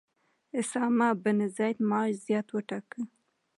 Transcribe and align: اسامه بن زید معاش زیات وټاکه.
اسامه 0.59 1.09
بن 1.23 1.39
زید 1.57 1.77
معاش 1.89 2.13
زیات 2.25 2.47
وټاکه. 2.51 3.01